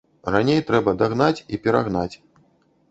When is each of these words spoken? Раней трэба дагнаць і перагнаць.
Раней 0.35 0.61
трэба 0.69 0.95
дагнаць 1.03 1.43
і 1.53 1.61
перагнаць. 1.67 2.13